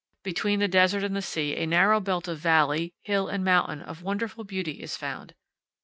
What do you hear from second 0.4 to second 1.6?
the desert and the sea